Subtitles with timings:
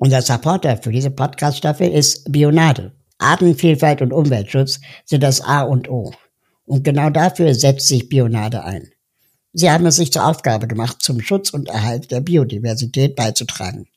[0.00, 2.92] Unser Supporter für diese Podcast-Staffel ist Bionade.
[3.18, 6.12] Artenvielfalt und Umweltschutz sind das A und O.
[6.64, 8.90] Und genau dafür setzt sich Bionade ein.
[9.52, 13.88] Sie haben es sich zur Aufgabe gemacht, zum Schutz und Erhalt der Biodiversität beizutragen.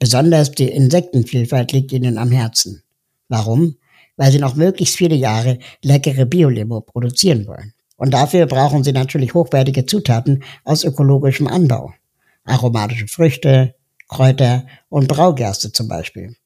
[0.00, 2.82] Besonders die Insektenvielfalt liegt ihnen am Herzen.
[3.28, 3.76] Warum?
[4.16, 7.72] Weil sie noch möglichst viele Jahre leckere Biolimo produzieren wollen.
[7.96, 11.92] Und dafür brauchen sie natürlich hochwertige Zutaten aus ökologischem Anbau.
[12.44, 13.76] Aromatische Früchte,
[14.08, 16.36] Kräuter und Braugerste zum Beispiel.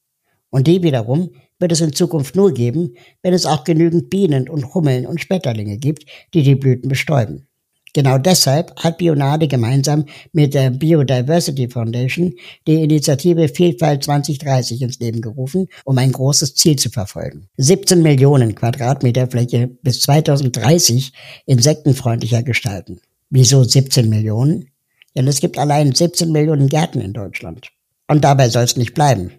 [0.51, 4.75] Und die wiederum wird es in Zukunft nur geben, wenn es auch genügend Bienen und
[4.75, 7.47] Hummeln und Schmetterlinge gibt, die die Blüten bestäuben.
[7.93, 12.35] Genau deshalb hat Bionade gemeinsam mit der Biodiversity Foundation
[12.67, 17.49] die Initiative Vielfalt 2030 ins Leben gerufen, um ein großes Ziel zu verfolgen.
[17.57, 21.13] 17 Millionen Quadratmeter Fläche bis 2030
[21.47, 23.01] insektenfreundlicher gestalten.
[23.29, 24.70] Wieso 17 Millionen?
[25.17, 27.71] Denn es gibt allein 17 Millionen Gärten in Deutschland.
[28.09, 29.33] Und dabei soll es nicht bleiben.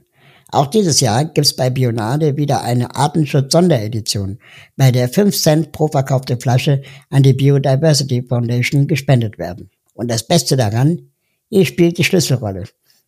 [0.50, 4.40] Auch dieses Jahr gibt's bei Bionade wieder eine Artenschutz-Sonderedition,
[4.76, 9.70] bei der 5 Cent pro verkaufte Flasche an die Biodiversity Foundation gespendet werden.
[9.94, 11.10] Und das Beste daran,
[11.50, 12.66] ihr spielt die Schlüsselrolle,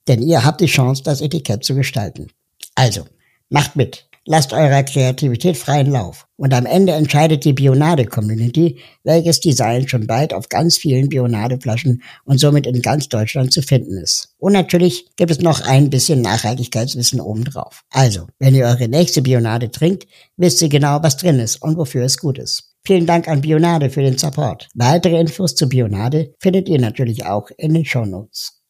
[0.08, 2.28] denn ihr habt die Chance, das Etikett zu gestalten.
[2.76, 3.06] Also,
[3.50, 4.08] macht mit.
[4.26, 6.28] Lasst eurer Kreativität freien Lauf.
[6.38, 12.40] Und am Ende entscheidet die Bionade-Community, welches Design schon bald auf ganz vielen Bionade-Flaschen und
[12.40, 14.34] somit in ganz Deutschland zu finden ist.
[14.38, 17.84] Und natürlich gibt es noch ein bisschen Nachhaltigkeitswissen obendrauf.
[17.90, 20.08] Also, wenn ihr eure nächste Bionade trinkt,
[20.38, 22.74] wisst ihr genau, was drin ist und wofür es gut ist.
[22.86, 24.70] Vielen Dank an Bionade für den Support.
[24.74, 28.63] Weitere Infos zu Bionade findet ihr natürlich auch in den Show Notes.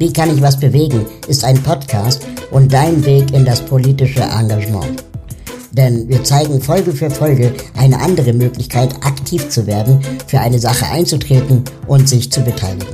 [0.00, 1.04] Wie kann ich was bewegen?
[1.28, 5.04] ist ein Podcast und dein Weg in das politische Engagement.
[5.72, 10.86] Denn wir zeigen Folge für Folge eine andere Möglichkeit, aktiv zu werden, für eine Sache
[10.86, 12.86] einzutreten und sich zu beteiligen.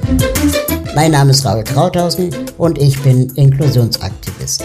[0.97, 4.65] Mein Name ist Raul Krauthausen und ich bin Inklusionsaktivist.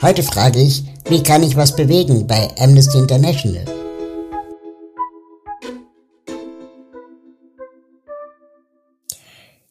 [0.00, 3.77] Heute frage ich, wie kann ich was bewegen bei Amnesty International?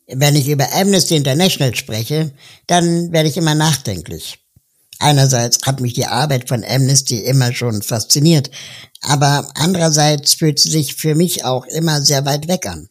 [0.07, 2.31] Wenn ich über Amnesty International spreche,
[2.65, 4.39] dann werde ich immer nachdenklich.
[4.99, 8.49] Einerseits hat mich die Arbeit von Amnesty immer schon fasziniert,
[9.01, 12.89] aber andererseits fühlt sie sich für mich auch immer sehr weit weg an.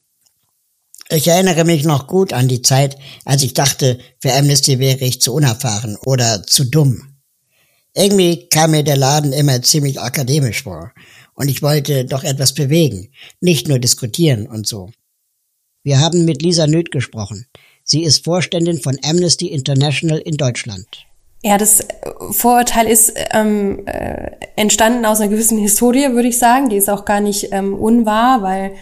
[1.08, 5.20] Ich erinnere mich noch gut an die Zeit, als ich dachte, für Amnesty wäre ich
[5.20, 7.16] zu unerfahren oder zu dumm.
[7.94, 10.92] Irgendwie kam mir der Laden immer ziemlich akademisch vor
[11.34, 13.10] und ich wollte doch etwas bewegen,
[13.40, 14.90] nicht nur diskutieren und so.
[15.86, 17.46] Wir haben mit Lisa Nöth gesprochen.
[17.84, 21.06] Sie ist Vorständin von Amnesty International in Deutschland.
[21.44, 21.86] Ja, das
[22.32, 26.70] Vorurteil ist ähm, äh, entstanden aus einer gewissen Historie, würde ich sagen.
[26.70, 28.72] Die ist auch gar nicht ähm, unwahr, weil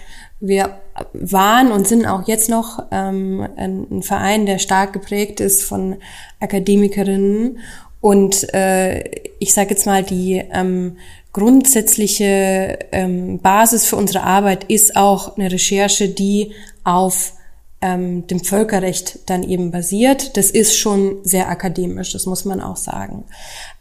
[0.40, 0.80] wir
[1.12, 5.96] waren und sind auch jetzt noch ähm, ein, ein Verein, der stark geprägt ist von
[6.40, 7.58] Akademikerinnen.
[8.00, 9.04] Und äh,
[9.40, 10.96] ich sage jetzt mal, die ähm,
[11.34, 16.52] grundsätzliche ähm, Basis für unsere Arbeit ist auch eine Recherche, die
[16.84, 17.34] auf
[17.82, 20.38] ähm, dem Völkerrecht dann eben basiert.
[20.38, 23.24] Das ist schon sehr akademisch, das muss man auch sagen.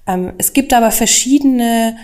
[0.07, 1.95] Ähm, es gibt aber verschiedene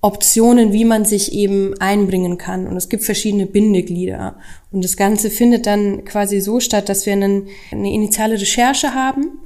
[0.00, 2.66] Optionen, wie man sich eben einbringen kann.
[2.66, 4.36] Und es gibt verschiedene Bindeglieder.
[4.70, 9.40] Und das Ganze findet dann quasi so statt, dass wir einen, eine initiale Recherche haben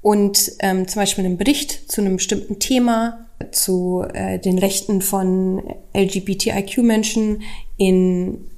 [0.00, 5.62] und ähm, zum Beispiel einen Bericht zu einem bestimmten Thema, zu äh, den Rechten von
[5.94, 7.42] LGBTIQ-Menschen
[7.76, 8.48] in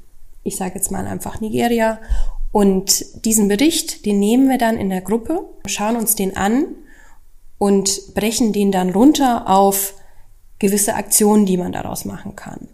[0.45, 1.99] ich sage jetzt mal einfach Nigeria.
[2.53, 6.67] Und diesen Bericht, den nehmen wir dann in der Gruppe, schauen uns den an
[7.59, 9.95] und brechen den dann runter auf
[10.61, 12.69] gewisse Aktionen, die man daraus machen kann.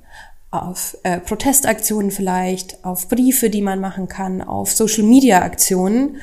[0.50, 6.16] Auf äh, Protestaktionen vielleicht, auf Briefe, die man machen kann, auf Social-Media-Aktionen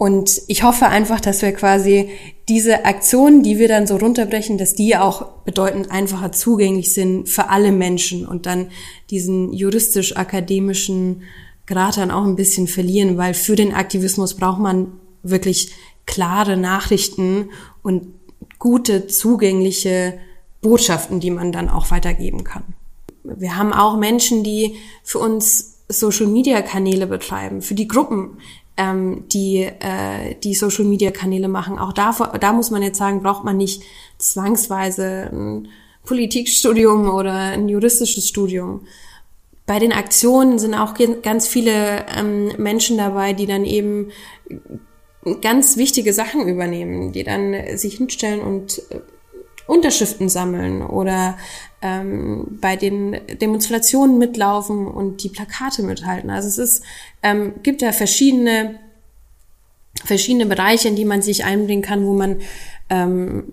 [0.00, 2.08] und ich hoffe einfach, dass wir quasi
[2.48, 7.50] diese Aktionen, die wir dann so runterbrechen, dass die auch bedeutend einfacher zugänglich sind für
[7.50, 8.70] alle Menschen und dann
[9.10, 11.24] diesen juristisch-akademischen
[11.66, 14.90] Grad dann auch ein bisschen verlieren, weil für den Aktivismus braucht man
[15.22, 15.74] wirklich
[16.06, 17.50] klare Nachrichten
[17.82, 18.06] und
[18.58, 20.14] gute, zugängliche
[20.62, 22.64] Botschaften, die man dann auch weitergeben kann.
[23.22, 28.38] Wir haben auch Menschen, die für uns Social-Media-Kanäle betreiben, für die Gruppen,
[28.80, 31.78] ähm, die äh, die Social Media Kanäle machen.
[31.78, 33.82] Auch da, da muss man jetzt sagen, braucht man nicht
[34.16, 35.68] zwangsweise ein
[36.04, 38.86] Politikstudium oder ein juristisches Studium.
[39.66, 44.10] Bei den Aktionen sind auch ganz viele ähm, Menschen dabei, die dann eben
[45.42, 48.82] ganz wichtige Sachen übernehmen, die dann sich hinstellen und
[49.66, 51.36] Unterschriften sammeln oder
[51.82, 56.30] ähm, bei den Demonstrationen mitlaufen und die Plakate mithalten.
[56.30, 56.84] Also es ist,
[57.22, 58.78] ähm, gibt ja verschiedene,
[60.04, 62.40] verschiedene Bereiche, in die man sich einbringen kann, wo man
[62.90, 63.44] ähm,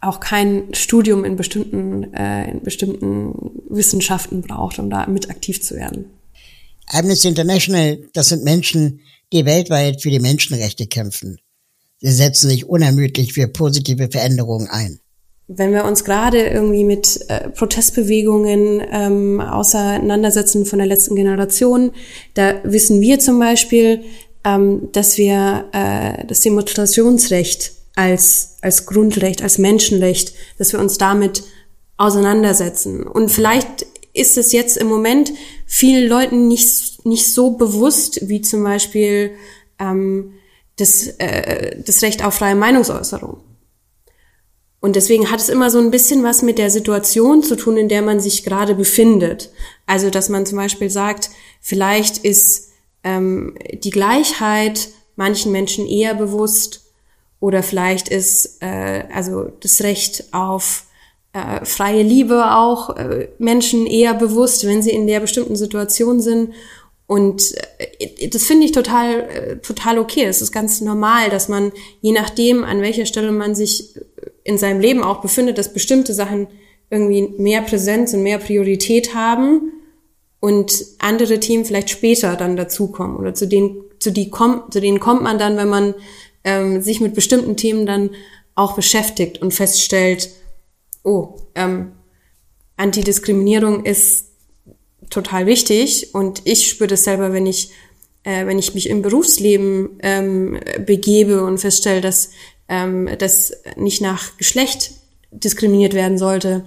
[0.00, 3.34] auch kein Studium in bestimmten, äh, in bestimmten
[3.68, 6.06] Wissenschaften braucht, um da mit aktiv zu werden.
[6.86, 9.00] Amnesty International, das sind Menschen,
[9.32, 11.38] die weltweit für die Menschenrechte kämpfen.
[12.00, 15.00] Sie setzen sich unermüdlich für positive Veränderungen ein.
[15.52, 21.90] Wenn wir uns gerade irgendwie mit äh, Protestbewegungen ähm, auseinandersetzen von der letzten Generation,
[22.34, 24.04] da wissen wir zum Beispiel,
[24.44, 31.42] ähm, dass wir äh, das Demonstrationsrecht als, als Grundrecht, als Menschenrecht, dass wir uns damit
[31.96, 33.02] auseinandersetzen.
[33.02, 35.32] Und vielleicht ist es jetzt im Moment
[35.66, 39.32] vielen Leuten nicht, nicht so bewusst, wie zum Beispiel
[39.80, 40.34] ähm,
[40.76, 43.49] das, äh, das Recht auf freie Meinungsäußerung.
[44.80, 47.88] Und deswegen hat es immer so ein bisschen was mit der Situation zu tun, in
[47.88, 49.50] der man sich gerade befindet.
[49.86, 51.30] Also, dass man zum Beispiel sagt,
[51.60, 52.70] vielleicht ist
[53.04, 56.86] ähm, die Gleichheit manchen Menschen eher bewusst
[57.40, 60.84] oder vielleicht ist äh, also das Recht auf
[61.32, 66.54] äh, freie Liebe auch äh, Menschen eher bewusst, wenn sie in der bestimmten Situation sind.
[67.06, 67.54] Und
[67.98, 70.24] äh, das finde ich total, äh, total okay.
[70.24, 73.94] Es ist ganz normal, dass man, je nachdem, an welcher Stelle man sich
[74.44, 76.48] in seinem Leben auch befindet, dass bestimmte Sachen
[76.90, 79.72] irgendwie mehr Präsenz und mehr Priorität haben
[80.40, 84.98] und andere Themen vielleicht später dann dazukommen oder zu denen, zu, die kommt, zu denen
[84.98, 85.94] kommt man dann, wenn man
[86.44, 88.10] ähm, sich mit bestimmten Themen dann
[88.54, 90.30] auch beschäftigt und feststellt,
[91.04, 91.92] oh, ähm,
[92.76, 94.30] Antidiskriminierung ist
[95.10, 97.70] total wichtig und ich spüre das selber, wenn ich
[98.24, 102.30] äh, wenn ich mich im Berufsleben ähm, begebe und feststelle, dass
[102.68, 104.92] ähm, das nicht nach Geschlecht
[105.30, 106.64] diskriminiert werden sollte,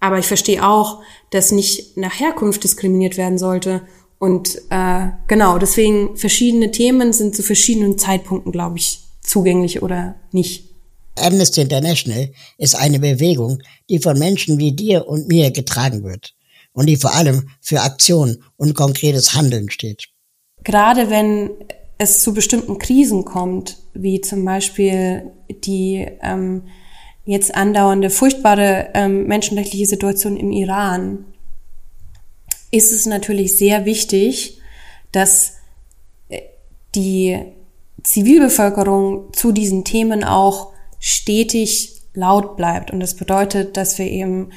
[0.00, 3.82] aber ich verstehe auch, dass nicht nach Herkunft diskriminiert werden sollte.
[4.18, 10.70] Und äh, genau, deswegen verschiedene Themen sind zu verschiedenen Zeitpunkten, glaube ich, zugänglich oder nicht.
[11.16, 16.34] Amnesty International ist eine Bewegung, die von Menschen wie dir und mir getragen wird
[16.72, 20.08] und die vor allem für Aktion und konkretes Handeln steht.
[20.64, 21.50] Gerade wenn
[21.98, 26.62] es zu bestimmten Krisen kommt, wie zum Beispiel die ähm,
[27.24, 31.24] jetzt andauernde furchtbare ähm, menschenrechtliche Situation im Iran,
[32.70, 34.58] ist es natürlich sehr wichtig,
[35.12, 35.58] dass
[36.28, 36.40] äh,
[36.94, 37.38] die
[38.02, 42.90] Zivilbevölkerung zu diesen Themen auch stetig laut bleibt.
[42.90, 44.50] Und das bedeutet, dass wir eben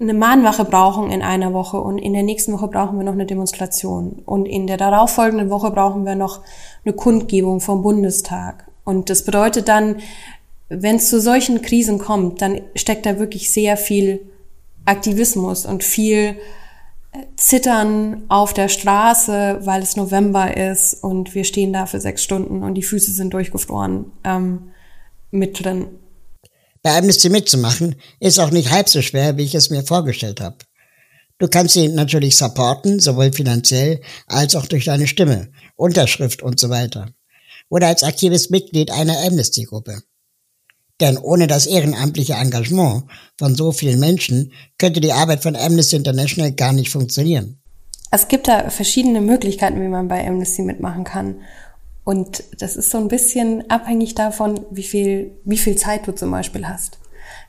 [0.00, 3.26] eine Mahnwache brauchen in einer Woche und in der nächsten Woche brauchen wir noch eine
[3.26, 6.40] Demonstration und in der darauffolgenden Woche brauchen wir noch
[6.84, 8.68] eine Kundgebung vom Bundestag.
[8.84, 9.96] Und das bedeutet dann,
[10.68, 14.20] wenn es zu solchen Krisen kommt, dann steckt da wirklich sehr viel
[14.84, 16.36] Aktivismus und viel
[17.12, 22.22] äh, Zittern auf der Straße, weil es November ist und wir stehen da für sechs
[22.22, 24.10] Stunden und die Füße sind durchgefroren.
[24.24, 24.70] Ähm,
[25.30, 25.86] mit drin.
[26.84, 30.58] Bei Amnesty mitzumachen ist auch nicht halb so schwer, wie ich es mir vorgestellt habe.
[31.38, 36.68] Du kannst sie natürlich supporten, sowohl finanziell als auch durch deine Stimme, Unterschrift und so
[36.68, 37.08] weiter.
[37.70, 40.02] Oder als aktives Mitglied einer Amnesty-Gruppe.
[41.00, 43.04] Denn ohne das ehrenamtliche Engagement
[43.38, 47.62] von so vielen Menschen könnte die Arbeit von Amnesty International gar nicht funktionieren.
[48.10, 51.40] Es gibt da verschiedene Möglichkeiten, wie man bei Amnesty mitmachen kann.
[52.04, 56.30] Und das ist so ein bisschen abhängig davon, wie viel, wie viel Zeit du zum
[56.30, 56.98] Beispiel hast.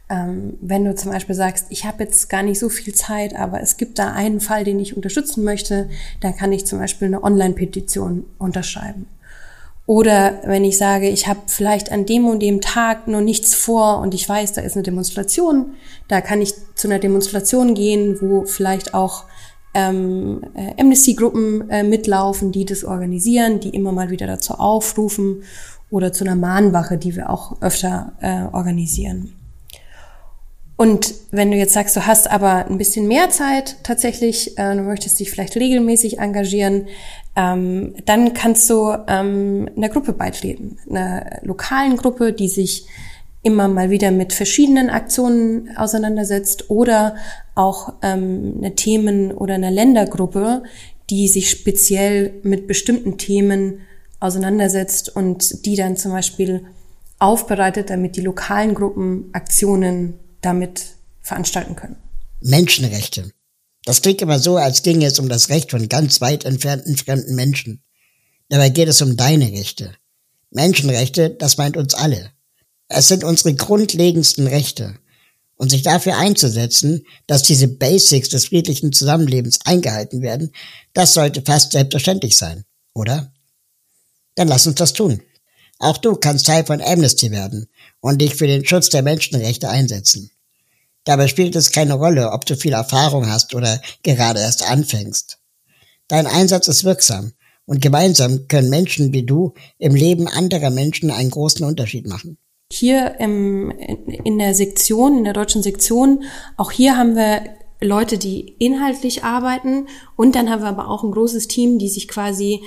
[0.10, 3.62] Ähm, wenn du zum Beispiel sagst, ich habe jetzt gar nicht so viel Zeit, aber
[3.62, 5.90] es gibt da einen Fall, den ich unterstützen möchte,
[6.22, 9.08] dann kann ich zum Beispiel eine Online-Petition unterschreiben.
[9.88, 14.00] Oder wenn ich sage, ich habe vielleicht an dem und dem Tag noch nichts vor
[14.00, 15.74] und ich weiß, da ist eine Demonstration,
[16.08, 19.26] da kann ich zu einer Demonstration gehen, wo vielleicht auch
[19.76, 25.44] ähm, äh, Amnesty-Gruppen äh, mitlaufen, die das organisieren, die immer mal wieder dazu aufrufen
[25.92, 29.34] oder zu einer Mahnwache, die wir auch öfter äh, organisieren.
[30.78, 34.82] Und wenn du jetzt sagst, du hast aber ein bisschen mehr Zeit tatsächlich, äh, du
[34.82, 36.88] möchtest dich vielleicht regelmäßig engagieren,
[37.36, 42.88] ähm, dann kannst du ähm, einer Gruppe beitreten, einer lokalen Gruppe, die sich
[43.46, 47.16] immer mal wieder mit verschiedenen Aktionen auseinandersetzt oder
[47.54, 50.64] auch ähm, eine Themen- oder eine Ländergruppe,
[51.12, 53.82] die sich speziell mit bestimmten Themen
[54.20, 56.66] auseinandersetzt und die dann zum Beispiel
[57.20, 61.98] aufbereitet, damit die lokalen Gruppen Aktionen damit veranstalten können.
[62.42, 63.32] Menschenrechte.
[63.84, 67.36] Das klingt immer so, als ginge es um das Recht von ganz weit entfernten fremden
[67.36, 67.84] Menschen.
[68.50, 69.94] Dabei geht es um deine Rechte.
[70.50, 72.32] Menschenrechte, das meint uns alle.
[72.88, 75.00] Es sind unsere grundlegendsten Rechte.
[75.58, 80.52] und sich dafür einzusetzen, dass diese Basics des friedlichen Zusammenlebens eingehalten werden,
[80.94, 83.32] das sollte fast selbstverständlich sein, oder?
[84.36, 85.22] Dann lass uns das tun.
[85.80, 87.68] Auch du kannst Teil von Amnesty werden
[88.02, 90.32] und dich für den Schutz der Menschenrechte einsetzen.
[91.06, 95.38] Dabei spielt es keine Rolle, ob du viel Erfahrung hast oder gerade erst anfängst.
[96.08, 97.34] Dein Einsatz ist wirksam
[97.66, 102.38] und gemeinsam können Menschen wie du im Leben anderer Menschen einen großen Unterschied machen.
[102.76, 106.24] Hier im, in der Sektion, in der deutschen Sektion,
[106.58, 107.42] auch hier haben wir
[107.82, 112.10] Leute, die inhaltlich arbeiten und dann haben wir aber auch ein großes Team, die sich
[112.10, 112.62] quasi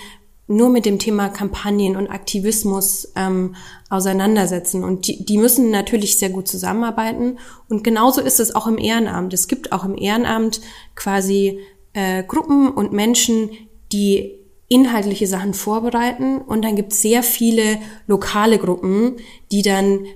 [0.46, 3.54] nur mit dem Thema Kampagnen und Aktivismus ähm,
[3.90, 4.82] auseinandersetzen.
[4.82, 7.38] Und die, die müssen natürlich sehr gut zusammenarbeiten.
[7.68, 9.34] Und genauso ist es auch im Ehrenamt.
[9.34, 10.62] Es gibt auch im Ehrenamt
[10.94, 11.60] quasi
[11.92, 13.50] äh, Gruppen und Menschen,
[13.92, 14.37] die
[14.68, 16.38] inhaltliche Sachen vorbereiten.
[16.38, 19.16] Und dann gibt es sehr viele lokale Gruppen,
[19.50, 20.06] die dann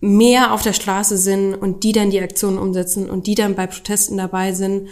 [0.00, 3.66] mehr auf der Straße sind und die dann die Aktionen umsetzen und die dann bei
[3.66, 4.88] Protesten dabei sind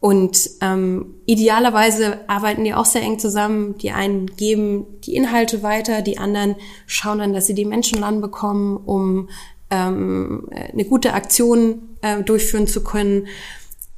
[0.00, 3.76] und ähm, idealerweise arbeiten die auch sehr eng zusammen.
[3.78, 8.78] Die einen geben die Inhalte weiter, die anderen schauen dann, dass sie die Menschen ranbekommen,
[8.78, 9.28] um
[9.68, 13.26] ähm, eine gute Aktion äh, durchführen zu können.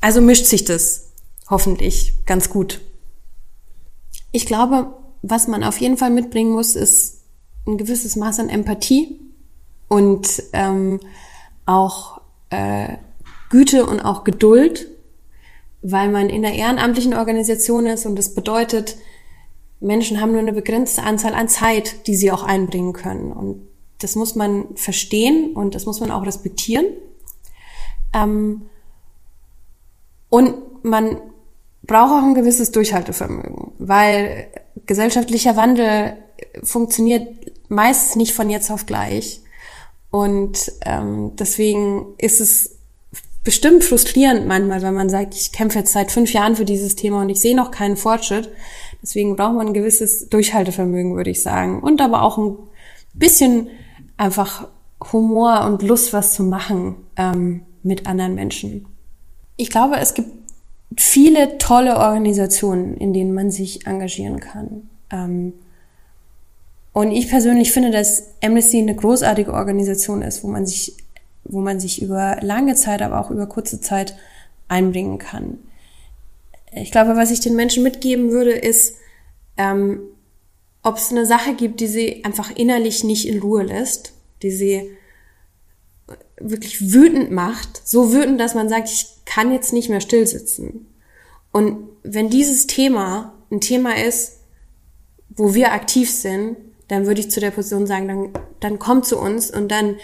[0.01, 1.13] Also mischt sich das
[1.49, 2.81] hoffentlich ganz gut.
[4.33, 7.23] Ich glaube, was man auf jeden Fall mitbringen muss, ist
[7.67, 9.21] ein gewisses Maß an Empathie
[9.89, 10.99] und ähm,
[11.65, 12.21] auch
[12.51, 12.97] äh,
[13.51, 14.89] Güte und auch Geduld
[15.83, 18.97] weil man in einer ehrenamtlichen Organisation ist und das bedeutet,
[19.81, 23.33] Menschen haben nur eine begrenzte Anzahl an Zeit, die sie auch einbringen können.
[23.33, 23.67] Und
[23.99, 26.87] das muss man verstehen und das muss man auch respektieren.
[28.15, 28.63] Ähm,
[30.29, 31.21] und man
[31.83, 34.49] braucht auch ein gewisses Durchhaltevermögen, weil
[34.87, 36.17] gesellschaftlicher Wandel
[36.63, 37.29] funktioniert
[37.69, 39.41] meist nicht von jetzt auf gleich.
[40.11, 42.77] Und ähm, deswegen ist es
[43.45, 47.23] bestimmt frustrierend manchmal, wenn man sagt, ich kämpfe jetzt seit fünf Jahren für dieses Thema
[47.23, 48.51] und ich sehe noch keinen Fortschritt.
[49.03, 51.83] Deswegen braucht man ein gewisses Durchhaltevermögen, würde ich sagen.
[51.83, 52.57] Und aber auch ein
[53.15, 53.69] bisschen
[54.17, 54.69] einfach
[55.13, 58.87] Humor und Lust, was zu machen ähm, mit anderen Menschen.
[59.57, 60.42] Ich glaube, es gibt
[60.97, 64.91] viele tolle Organisationen, in denen man sich engagieren kann.
[65.11, 65.55] Ähm,
[66.93, 70.97] und ich persönlich finde, dass Amnesty eine großartige Organisation ist, wo man sich
[71.45, 74.17] wo man sich über lange Zeit, aber auch über kurze Zeit
[74.69, 75.59] einbringen kann.
[76.73, 78.97] Ich glaube, was ich den Menschen mitgeben würde, ist,
[79.57, 80.01] ähm,
[80.83, 84.91] ob es eine Sache gibt, die sie einfach innerlich nicht in Ruhe lässt, die sie
[86.39, 90.87] wirklich wütend macht, so wütend, dass man sagt, ich kann jetzt nicht mehr stillsitzen.
[91.53, 94.41] Und wenn dieses Thema ein Thema ist,
[95.31, 96.57] wo wir aktiv sind,
[96.89, 99.97] dann würde ich zu der Person sagen, dann, dann kommt zu uns und dann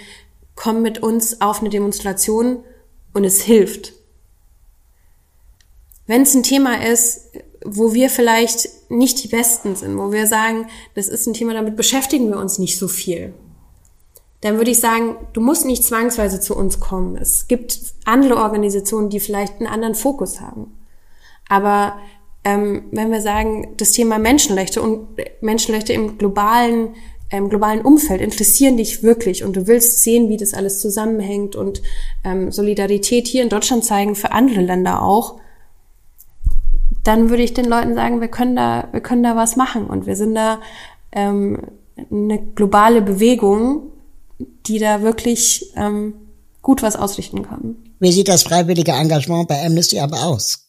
[0.55, 2.65] komm mit uns auf eine Demonstration
[3.13, 3.93] und es hilft.
[6.07, 7.33] Wenn es ein Thema ist,
[7.65, 11.77] wo wir vielleicht nicht die Besten sind, wo wir sagen, das ist ein Thema, damit
[11.77, 13.35] beschäftigen wir uns nicht so viel,
[14.41, 17.17] dann würde ich sagen, du musst nicht zwangsweise zu uns kommen.
[17.17, 20.79] Es gibt andere Organisationen, die vielleicht einen anderen Fokus haben.
[21.49, 21.99] Aber
[22.45, 25.09] ähm, wenn wir sagen, das Thema Menschenrechte und
[25.41, 26.95] Menschenrechte im globalen
[27.31, 31.83] ähm, globalen Umfeld interessieren dich wirklich und du willst sehen, wie das alles zusammenhängt und
[32.25, 35.39] ähm, Solidarität hier in Deutschland zeigen für andere Länder auch,
[37.05, 40.07] dann würde ich den Leuten sagen, wir können da, wir können da was machen und
[40.07, 40.61] wir sind da
[41.13, 41.59] ähm,
[42.11, 43.93] eine globale Bewegung,
[44.39, 46.15] die da wirklich ähm,
[46.63, 47.77] gut was ausrichten kann.
[47.99, 50.69] Wie sieht das freiwillige Engagement bei Amnesty aber aus?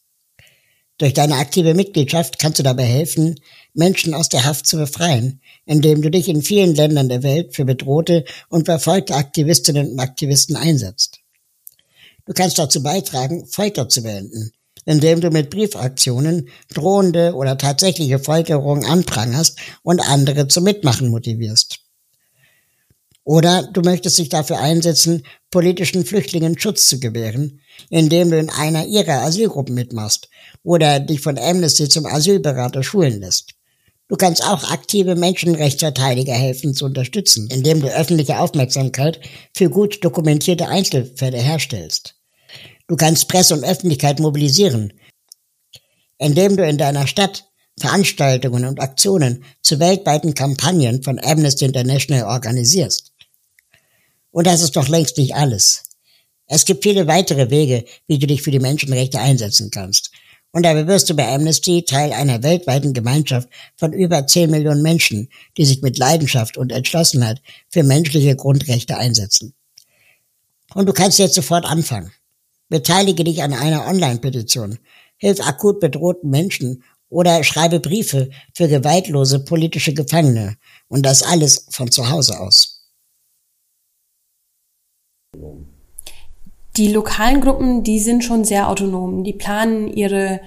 [0.98, 3.40] Durch deine aktive Mitgliedschaft kannst du dabei helfen,
[3.74, 7.64] Menschen aus der Haft zu befreien, indem du dich in vielen Ländern der Welt für
[7.64, 11.20] bedrohte und verfolgte Aktivistinnen und Aktivisten einsetzt.
[12.26, 14.52] Du kannst dazu beitragen, Folter zu beenden,
[14.86, 21.80] indem du mit Briefaktionen drohende oder tatsächliche Folterungen anprangerst und andere zum Mitmachen motivierst.
[23.30, 25.22] Oder du möchtest dich dafür einsetzen,
[25.52, 30.30] politischen Flüchtlingen Schutz zu gewähren, indem du in einer ihrer Asylgruppen mitmachst
[30.64, 33.52] oder dich von Amnesty zum Asylberater schulen lässt.
[34.08, 39.20] Du kannst auch aktive Menschenrechtsverteidiger helfen zu unterstützen, indem du öffentliche Aufmerksamkeit
[39.56, 42.16] für gut dokumentierte Einzelfälle herstellst.
[42.88, 44.92] Du kannst Presse und Öffentlichkeit mobilisieren,
[46.18, 47.46] indem du in deiner Stadt
[47.80, 53.09] Veranstaltungen und Aktionen zu weltweiten Kampagnen von Amnesty International organisierst.
[54.32, 55.84] Und das ist doch längst nicht alles.
[56.46, 60.12] Es gibt viele weitere Wege, wie du dich für die Menschenrechte einsetzen kannst.
[60.52, 65.30] Und dabei wirst du bei Amnesty Teil einer weltweiten Gemeinschaft von über 10 Millionen Menschen,
[65.58, 69.54] die sich mit Leidenschaft und Entschlossenheit für menschliche Grundrechte einsetzen.
[70.74, 72.12] Und du kannst jetzt sofort anfangen.
[72.68, 74.80] Beteilige dich an einer Online-Petition.
[75.18, 80.58] Hilf akut bedrohten Menschen oder schreibe Briefe für gewaltlose politische Gefangene.
[80.88, 82.79] Und das alles von zu Hause aus.
[86.78, 89.24] Die lokalen Gruppen, die sind schon sehr autonom.
[89.24, 90.40] Die planen ihre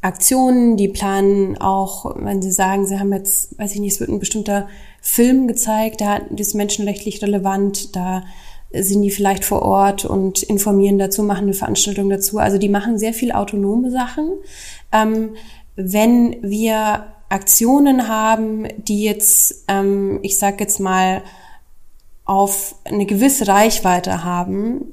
[0.00, 4.10] Aktionen, die planen auch, wenn sie sagen, sie haben jetzt, weiß ich nicht, es wird
[4.10, 4.68] ein bestimmter
[5.00, 8.22] Film gezeigt, da ist menschenrechtlich relevant, da
[8.70, 12.38] sind die vielleicht vor Ort und informieren dazu, machen eine Veranstaltung dazu.
[12.38, 14.30] Also die machen sehr viel autonome Sachen.
[14.92, 15.36] Ähm,
[15.76, 21.22] wenn wir Aktionen haben, die jetzt, ähm, ich sage jetzt mal,
[22.26, 24.86] auf eine gewisse Reichweite haben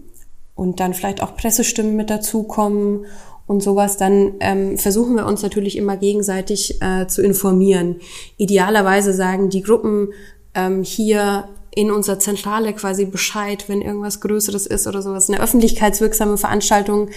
[0.55, 3.05] und dann vielleicht auch Pressestimmen mit dazukommen
[3.47, 7.97] und sowas, dann ähm, versuchen wir uns natürlich immer gegenseitig äh, zu informieren.
[8.37, 10.09] Idealerweise sagen die Gruppen
[10.53, 15.29] ähm, hier in unserer Zentrale quasi Bescheid, wenn irgendwas Größeres ist oder sowas.
[15.29, 17.09] Eine öffentlichkeitswirksame Veranstaltung,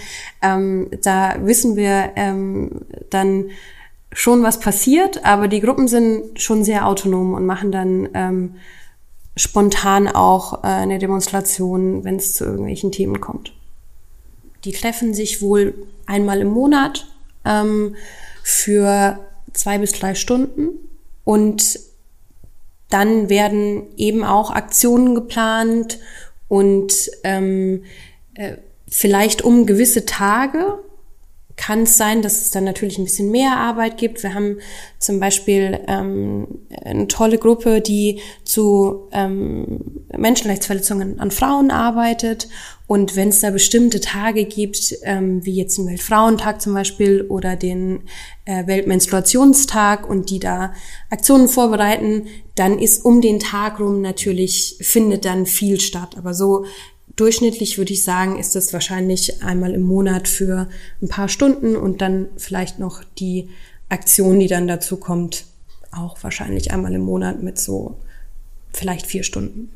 [0.43, 3.50] ähm, da wissen wir ähm, dann
[4.12, 8.55] schon, was passiert, aber die Gruppen sind schon sehr autonom und machen dann ähm,
[9.37, 13.53] spontan auch äh, eine Demonstration, wenn es zu irgendwelchen Themen kommt.
[14.64, 15.75] Die treffen sich wohl
[16.07, 17.07] einmal im Monat
[17.45, 17.97] ähm,
[18.43, 19.19] für
[19.53, 20.71] zwei bis drei Stunden
[21.25, 21.79] und
[22.91, 25.99] dann werden eben auch Aktionen geplant
[26.49, 27.85] und ähm,
[28.35, 28.57] äh,
[28.88, 30.79] vielleicht um gewisse Tage
[31.57, 34.23] kann es sein, dass es dann natürlich ein bisschen mehr Arbeit gibt.
[34.23, 34.59] Wir haben
[34.99, 36.47] zum Beispiel ähm,
[36.85, 42.49] eine tolle Gruppe, die zu ähm, Menschenrechtsverletzungen an Frauen arbeitet.
[42.87, 47.57] Und wenn es da bestimmte Tage gibt, ähm, wie jetzt den Weltfrauentag zum Beispiel oder
[47.57, 48.03] den
[48.45, 50.75] äh, Weltmenstruationstag und die da
[51.09, 56.17] Aktionen vorbereiten, dann ist um den Tag rum natürlich, findet dann viel statt.
[56.19, 56.67] Aber so
[57.16, 60.68] durchschnittlich würde ich sagen, ist das wahrscheinlich einmal im Monat für
[61.03, 63.48] ein paar Stunden und dann vielleicht noch die
[63.88, 65.44] Aktion, die dann dazu kommt,
[65.92, 67.96] auch wahrscheinlich einmal im Monat mit so
[68.72, 69.70] vielleicht vier Stunden.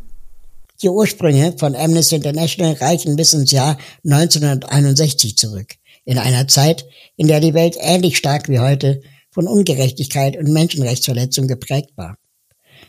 [0.82, 5.74] Die Ursprünge von Amnesty International reichen bis ins Jahr 1961 zurück,
[6.04, 11.48] in einer Zeit, in der die Welt ähnlich stark wie heute von Ungerechtigkeit und Menschenrechtsverletzung
[11.48, 12.16] geprägt war.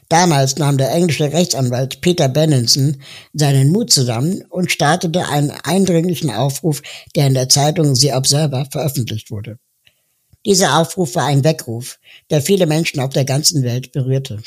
[0.09, 2.97] Damals nahm der englische Rechtsanwalt Peter Benenson
[3.33, 6.81] seinen Mut zusammen und startete einen eindringlichen Aufruf,
[7.15, 9.59] der in der Zeitung The Observer veröffentlicht wurde.
[10.47, 11.99] Dieser Aufruf war ein Weckruf,
[12.31, 14.41] der viele Menschen auf der ganzen Welt berührte.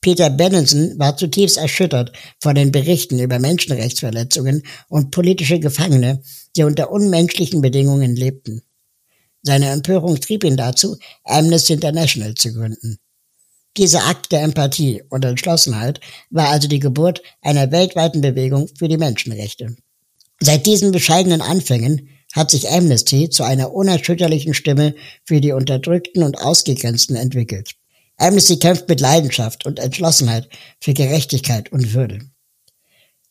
[0.00, 2.10] Peter Benenson war zutiefst erschüttert
[2.40, 6.22] von den Berichten über Menschenrechtsverletzungen und politische Gefangene,
[6.56, 8.62] die unter unmenschlichen Bedingungen lebten.
[9.42, 12.98] Seine Empörung trieb ihn dazu, Amnesty International zu gründen.
[13.76, 18.98] Dieser Akt der Empathie und Entschlossenheit war also die Geburt einer weltweiten Bewegung für die
[18.98, 19.76] Menschenrechte.
[20.40, 26.38] Seit diesen bescheidenen Anfängen hat sich Amnesty zu einer unerschütterlichen Stimme für die Unterdrückten und
[26.38, 27.72] Ausgegrenzten entwickelt.
[28.16, 30.48] Amnesty kämpft mit Leidenschaft und Entschlossenheit
[30.80, 32.20] für Gerechtigkeit und Würde.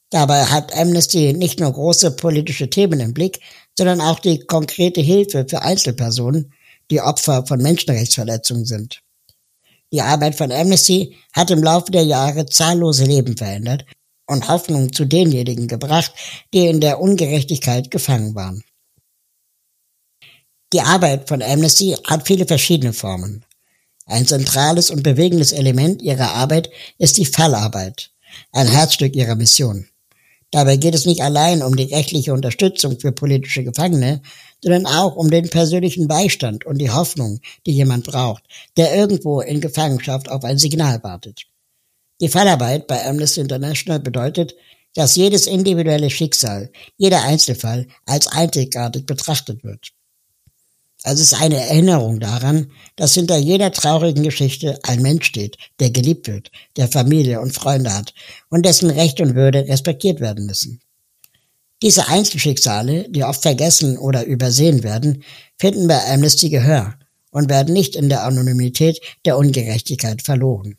[0.10, 3.40] Dabei hat Amnesty nicht nur große politische Themen im Blick,
[3.78, 6.54] sondern auch die konkrete Hilfe für Einzelpersonen,
[6.90, 9.04] die Opfer von Menschenrechtsverletzungen sind.
[9.92, 13.86] Die Arbeit von Amnesty hat im Laufe der Jahre zahllose Leben verändert
[14.28, 16.14] und Hoffnung zu denjenigen gebracht,
[16.54, 18.64] die in der Ungerechtigkeit gefangen waren.
[20.72, 23.44] Die Arbeit von Amnesty hat viele verschiedene Formen.
[24.06, 28.12] Ein zentrales und bewegendes Element ihrer Arbeit ist die Fallarbeit,
[28.52, 29.88] ein Herzstück ihrer Mission.
[30.52, 34.22] Dabei geht es nicht allein um die rechtliche Unterstützung für politische Gefangene,
[34.64, 38.44] sondern auch um den persönlichen Beistand und die Hoffnung, die jemand braucht,
[38.78, 41.44] der irgendwo in Gefangenschaft auf ein Signal wartet.
[42.22, 44.56] Die Fallarbeit bei Amnesty International bedeutet,
[44.94, 49.94] dass jedes individuelle Schicksal, jeder Einzelfall als einzigartig betrachtet wird.
[51.04, 56.28] Es ist eine Erinnerung daran, dass hinter jeder traurigen Geschichte ein Mensch steht, der geliebt
[56.28, 58.14] wird, der Familie und Freunde hat
[58.50, 60.82] und dessen Recht und Würde respektiert werden müssen.
[61.82, 65.24] Diese Einzelschicksale, die oft vergessen oder übersehen werden,
[65.58, 66.96] finden bei Amnesty Gehör
[67.32, 70.76] und werden nicht in der Anonymität der Ungerechtigkeit verloren.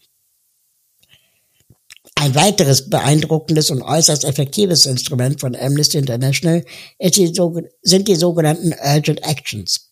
[2.17, 6.65] Ein weiteres beeindruckendes und äußerst effektives Instrument von Amnesty International
[7.01, 7.33] die,
[7.83, 9.91] sind die sogenannten Urgent Actions.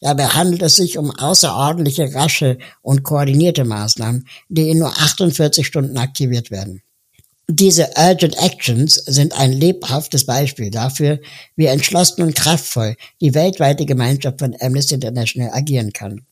[0.00, 5.96] Dabei handelt es sich um außerordentliche, rasche und koordinierte Maßnahmen, die in nur 48 Stunden
[5.98, 6.81] aktiviert werden.
[7.54, 11.20] Diese Urgent Actions sind ein lebhaftes Beispiel dafür,
[11.54, 16.22] wie entschlossen und kraftvoll die weltweite Gemeinschaft von Amnesty International agieren kann.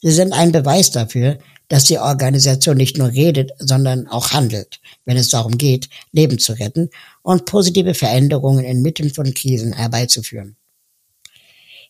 [0.00, 1.36] Sie sind ein Beweis dafür,
[1.68, 6.54] dass die Organisation nicht nur redet, sondern auch handelt, wenn es darum geht, Leben zu
[6.54, 6.88] retten
[7.20, 10.56] und positive Veränderungen inmitten von Krisen herbeizuführen.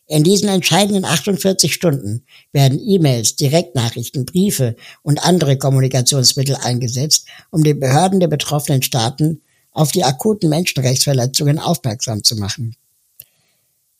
[0.07, 7.73] In diesen entscheidenden 48 Stunden werden E-Mails, Direktnachrichten, Briefe und andere Kommunikationsmittel eingesetzt, um die
[7.73, 9.41] Behörden der betroffenen Staaten
[9.71, 12.75] auf die akuten Menschenrechtsverletzungen aufmerksam zu machen.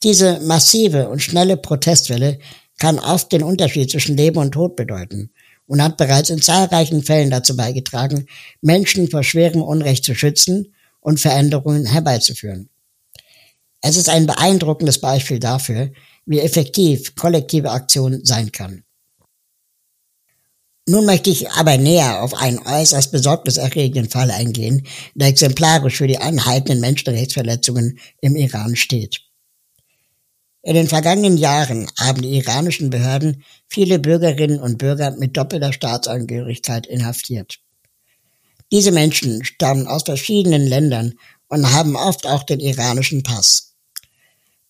[0.02, 2.38] Diese massive und schnelle Protestwelle
[2.78, 5.30] kann oft den Unterschied zwischen Leben und Tod bedeuten
[5.66, 8.26] und hat bereits in zahlreichen Fällen dazu beigetragen,
[8.62, 12.70] Menschen vor schwerem Unrecht zu schützen und Veränderungen herbeizuführen.
[13.80, 15.92] Es ist ein beeindruckendes Beispiel dafür,
[16.26, 18.84] wie effektiv kollektive Aktion sein kann.
[20.86, 26.18] Nun möchte ich aber näher auf einen äußerst besorgniserregenden Fall eingehen, der exemplarisch für die
[26.18, 29.20] anhaltenden Menschenrechtsverletzungen im Iran steht.
[30.62, 36.86] In den vergangenen Jahren haben die iranischen Behörden viele Bürgerinnen und Bürger mit doppelter Staatsangehörigkeit
[36.86, 37.58] inhaftiert.
[38.72, 41.14] Diese Menschen stammen aus verschiedenen Ländern
[41.48, 43.67] und haben oft auch den iranischen Pass.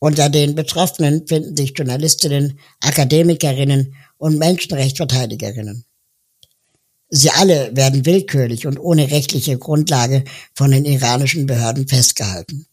[0.01, 5.85] Unter den Betroffenen finden sich Journalistinnen, Akademikerinnen und Menschenrechtsverteidigerinnen.
[7.11, 12.67] Sie alle werden willkürlich und ohne rechtliche Grundlage von den iranischen Behörden festgehalten.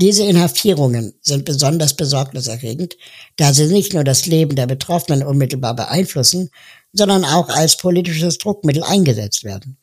[0.00, 2.96] Diese Inhaftierungen sind besonders besorgniserregend,
[3.36, 6.50] da sie nicht nur das Leben der Betroffenen unmittelbar beeinflussen,
[6.92, 9.76] sondern auch als politisches Druckmittel eingesetzt werden.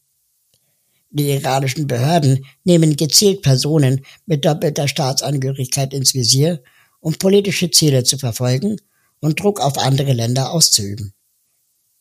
[1.09, 6.61] Die iranischen Behörden nehmen gezielt Personen mit doppelter Staatsangehörigkeit ins Visier,
[6.99, 8.77] um politische Ziele zu verfolgen
[9.19, 11.13] und Druck auf andere Länder auszuüben.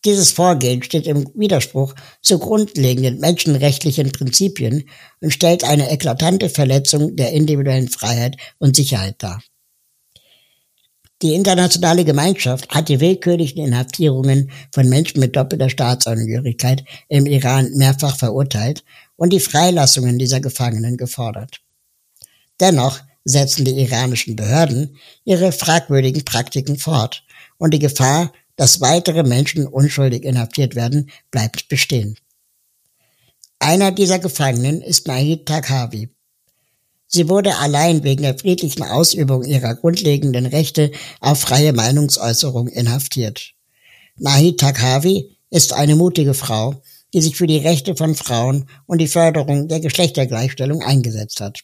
[0.04, 4.88] Dieses Vorgehen steht im Widerspruch zu grundlegenden menschenrechtlichen Prinzipien
[5.20, 9.42] und stellt eine eklatante Verletzung der individuellen Freiheit und Sicherheit dar.
[11.24, 18.18] Die internationale Gemeinschaft hat die willkürlichen Inhaftierungen von Menschen mit doppelter Staatsangehörigkeit im Iran mehrfach
[18.18, 18.84] verurteilt
[19.16, 21.62] und die Freilassungen dieser Gefangenen gefordert.
[22.60, 27.24] Dennoch setzen die iranischen Behörden ihre fragwürdigen Praktiken fort
[27.56, 32.18] und die Gefahr, dass weitere Menschen unschuldig inhaftiert werden, bleibt bestehen.
[33.60, 36.13] Einer dieser Gefangenen ist Nahid Takhavi.
[37.06, 40.90] Sie wurde allein wegen der friedlichen Ausübung ihrer grundlegenden Rechte
[41.20, 43.52] auf freie Meinungsäußerung inhaftiert.
[44.16, 49.06] Nahid Takhavi ist eine mutige Frau, die sich für die Rechte von Frauen und die
[49.06, 51.60] Förderung der Geschlechtergleichstellung eingesetzt hat.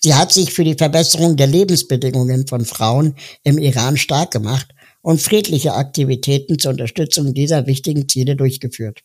[0.00, 4.68] Sie hat sich für die Verbesserung der Lebensbedingungen von Frauen im Iran stark gemacht
[5.02, 9.02] und friedliche Aktivitäten zur Unterstützung dieser wichtigen Ziele durchgeführt.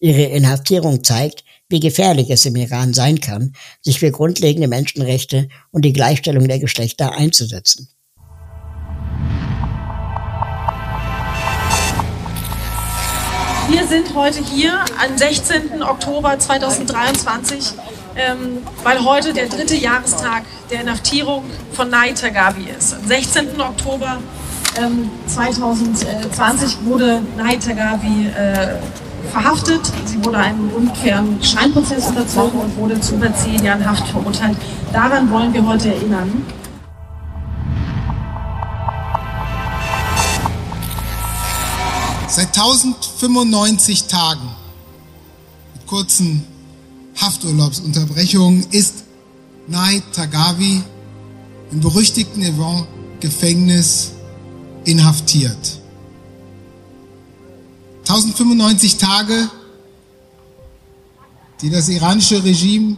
[0.00, 5.84] Ihre Inhaftierung zeigt, wie gefährlich es im Iran sein kann, sich für grundlegende Menschenrechte und
[5.84, 7.88] die Gleichstellung der Geschlechter einzusetzen.
[13.68, 14.72] Wir sind heute hier
[15.04, 15.82] am 16.
[15.82, 17.72] Oktober 2023,
[18.16, 22.94] ähm, weil heute der dritte Jahrestag der Inhaftierung von Nai Tagabi ist.
[22.94, 23.60] Am 16.
[23.60, 24.22] Oktober
[24.80, 28.76] ähm, 2020 wurde Nai Tagabi äh,
[29.28, 29.80] verhaftet.
[30.04, 34.56] Sie wurde einem unfairen Scheinprozess unterzogen und wurde zu über zehn Jahren Haft verurteilt.
[34.92, 36.44] Daran wollen wir heute erinnern.
[42.28, 44.48] Seit 1095 Tagen
[45.74, 46.44] mit kurzen
[47.20, 49.04] Hafturlaubsunterbrechungen ist
[49.66, 50.82] Nai Tagavi
[51.72, 54.12] im berüchtigten Event-Gefängnis
[54.84, 55.80] inhaftiert.
[58.08, 59.50] 1095 Tage,
[61.60, 62.96] die das iranische Regime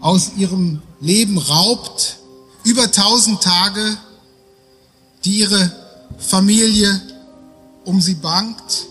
[0.00, 2.16] aus ihrem Leben raubt,
[2.64, 3.98] über 1000 Tage,
[5.26, 5.70] die ihre
[6.16, 7.02] Familie
[7.84, 8.86] um sie bangt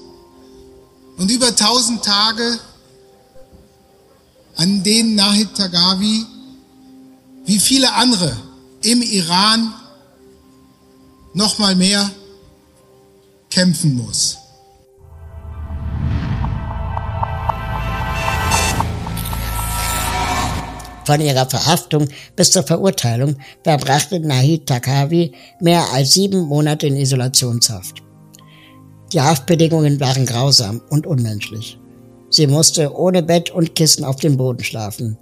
[1.17, 2.59] und über tausend Tage,
[4.55, 6.27] an denen Nahid Tagavi
[7.45, 8.37] wie viele andere
[8.83, 9.73] im Iran
[11.33, 12.11] noch mal mehr
[13.49, 14.37] kämpfen muss.
[21.05, 28.01] Von ihrer Verhaftung bis zur Verurteilung verbrachte Nahid Takavi mehr als sieben Monate in Isolationshaft.
[29.13, 31.77] Die Haftbedingungen waren grausam und unmenschlich.
[32.31, 35.17] Sie musste ohne Bett und Kissen auf dem Boden schlafen,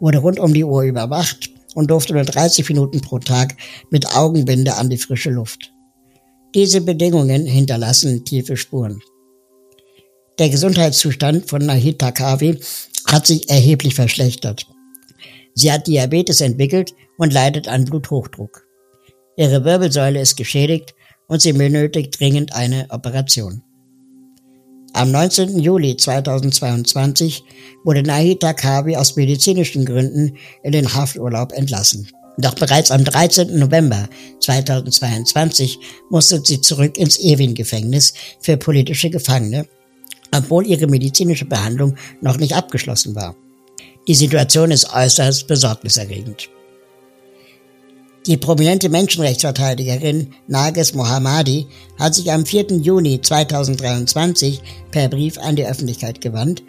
[0.00, 3.56] wurde rund um die Uhr überwacht und durfte nur 30 Minuten pro Tag
[3.90, 5.70] mit Augenbinde an die frische Luft.
[6.54, 9.02] Diese Bedingungen hinterlassen tiefe Spuren.
[10.38, 12.58] Der Gesundheitszustand von Nahid Takavi
[13.06, 14.66] hat sich erheblich verschlechtert.
[15.56, 18.66] Sie hat Diabetes entwickelt und leidet an Bluthochdruck.
[19.38, 20.94] Ihre Wirbelsäule ist geschädigt
[21.28, 23.62] und sie benötigt dringend eine Operation.
[24.92, 25.58] Am 19.
[25.58, 27.42] Juli 2022
[27.84, 32.08] wurde Nahita Kabi aus medizinischen Gründen in den Hafturlaub entlassen.
[32.38, 33.58] Doch bereits am 13.
[33.58, 34.08] November
[34.40, 35.78] 2022
[36.10, 39.66] musste sie zurück ins Ewin-Gefängnis für politische Gefangene,
[40.34, 43.34] obwohl ihre medizinische Behandlung noch nicht abgeschlossen war.
[44.06, 46.48] Die Situation ist äußerst besorgniserregend.
[48.26, 51.66] Die prominente Menschenrechtsverteidigerin Nages Mohammadi
[51.98, 52.78] hat sich am 4.
[52.78, 56.62] Juni 2023 per Brief an die Öffentlichkeit gewandt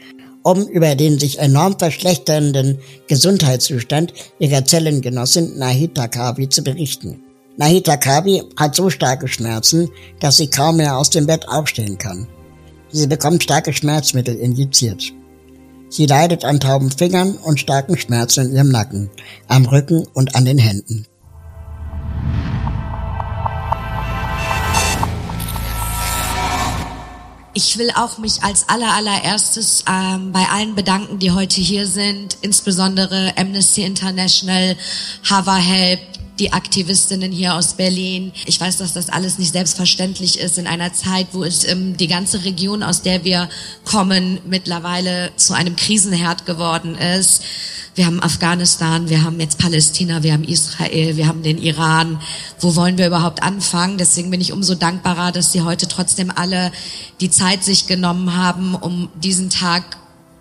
[0.47, 7.19] um über den sich enorm verschlechternden Gesundheitszustand ihrer Zellengenossin Nahita Kabi zu berichten.
[7.57, 9.89] Nahita Kabi hat so starke Schmerzen,
[10.21, 12.27] dass sie kaum mehr aus dem Bett aufstehen kann.
[12.91, 15.11] Sie bekommt starke Schmerzmittel injiziert.
[15.89, 19.09] Sie leidet an tauben Fingern und starken Schmerzen in ihrem Nacken,
[19.47, 21.05] am Rücken und an den Händen.
[27.53, 32.37] Ich will auch mich als aller allererstes ähm, bei allen bedanken, die heute hier sind,
[32.41, 34.75] insbesondere Amnesty International,
[35.27, 35.99] Hava Help,
[36.39, 38.31] die Aktivistinnen hier aus Berlin.
[38.45, 42.07] Ich weiß, dass das alles nicht selbstverständlich ist in einer Zeit, wo es ähm, die
[42.07, 43.49] ganze Region, aus der wir
[43.83, 47.41] kommen, mittlerweile zu einem Krisenherd geworden ist.
[47.95, 52.21] Wir haben Afghanistan, wir haben jetzt Palästina, wir haben Israel, wir haben den Iran.
[52.59, 53.97] Wo wollen wir überhaupt anfangen?
[53.97, 56.71] Deswegen bin ich umso dankbarer, dass Sie heute trotzdem alle
[57.21, 59.97] die Zeit sich genommen haben, um diesen Tag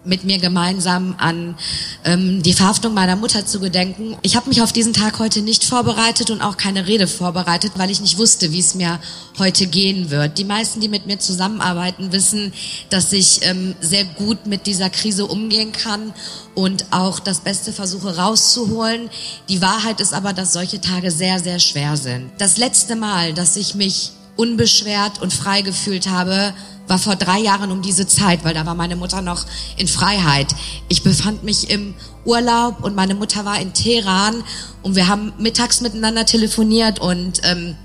[0.07, 1.57] mit mir gemeinsam an
[2.05, 4.17] ähm, die Verhaftung meiner Mutter zu gedenken.
[4.23, 7.91] Ich habe mich auf diesen Tag heute nicht vorbereitet und auch keine Rede vorbereitet, weil
[7.91, 9.01] ich nicht wusste, wie es mir
[9.39, 10.39] heute gehen wird.
[10.39, 12.53] Die meisten, die mit mir zusammenarbeiten, wissen,
[12.91, 16.15] dass ich ähm, sehr gut mit dieser Krise umgehen kann
[16.55, 19.11] und auch das Beste versuche rauszuholen.
[19.49, 22.31] Die Wahrheit ist aber, dass solche Tage sehr, sehr schwer sind.
[22.39, 26.55] Das letzte Mal, dass ich mich unbeschwert und frei gefühlt habe,
[26.87, 29.45] war vor drei Jahren um diese Zeit, weil da war meine Mutter noch
[29.77, 30.55] in Freiheit.
[30.89, 31.95] Ich befand mich im
[32.25, 34.43] Urlaub und meine Mutter war in Teheran
[34.83, 37.77] und wir haben mittags miteinander telefoniert und ähm,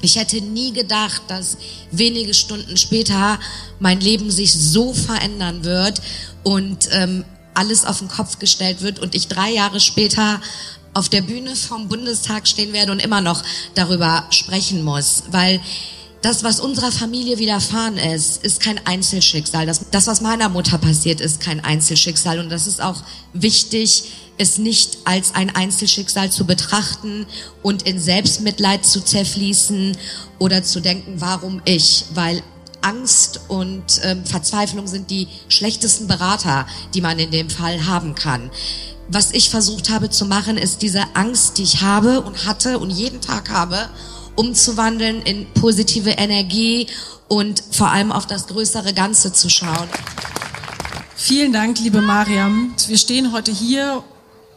[0.00, 1.56] ich hätte nie gedacht, dass
[1.92, 3.38] wenige Stunden später
[3.78, 6.02] mein Leben sich so verändern wird
[6.42, 7.24] und ähm,
[7.54, 10.40] alles auf den Kopf gestellt wird und ich drei Jahre später
[10.94, 13.42] auf der Bühne vom Bundestag stehen werde und immer noch
[13.74, 15.60] darüber sprechen muss, weil
[16.22, 19.66] das, was unserer Familie widerfahren ist, ist kein Einzelschicksal.
[19.66, 22.38] Das, das, was meiner Mutter passiert, ist kein Einzelschicksal.
[22.38, 24.04] Und das ist auch wichtig,
[24.38, 27.26] es nicht als ein Einzelschicksal zu betrachten
[27.62, 29.96] und in Selbstmitleid zu zerfließen
[30.38, 32.04] oder zu denken, warum ich?
[32.14, 32.42] Weil
[32.82, 38.50] Angst und ähm, Verzweiflung sind die schlechtesten Berater, die man in dem Fall haben kann.
[39.08, 42.90] Was ich versucht habe zu machen, ist diese Angst, die ich habe und hatte und
[42.90, 43.88] jeden Tag habe,
[44.36, 46.86] umzuwandeln in positive Energie
[47.28, 49.88] und vor allem auf das größere Ganze zu schauen.
[51.16, 52.74] Vielen Dank, liebe Mariam.
[52.86, 54.02] Wir stehen heute hier,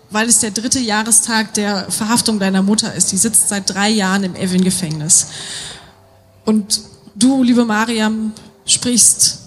[0.10, 3.12] weil es der dritte Jahrestag der Verhaftung deiner Mutter ist.
[3.12, 5.28] Die sitzt seit drei Jahren im Evin-Gefängnis.
[6.44, 6.82] Und
[7.16, 8.34] du, liebe Mariam,
[8.66, 9.40] sprichst